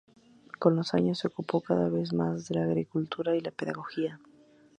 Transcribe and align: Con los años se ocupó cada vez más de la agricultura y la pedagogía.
Con 0.57 0.75
los 0.75 0.95
años 0.95 1.19
se 1.19 1.27
ocupó 1.27 1.61
cada 1.61 1.87
vez 1.87 2.11
más 2.11 2.47
de 2.47 2.55
la 2.55 2.63
agricultura 2.63 3.35
y 3.35 3.39
la 3.41 3.51
pedagogía. 3.51 4.19